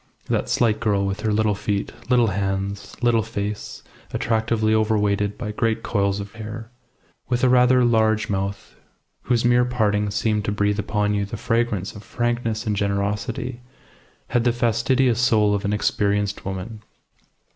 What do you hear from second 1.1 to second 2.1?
her little feet,